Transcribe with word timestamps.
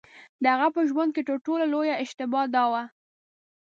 د 0.43 0.43
هغه 0.53 0.67
په 0.75 0.81
ژوند 0.89 1.11
کې 1.15 1.21
تر 1.29 1.35
ټولو 1.45 1.63
لویه 1.73 1.95
اشتباه 2.03 2.45
دا 2.55 2.63
وه. 2.71 2.83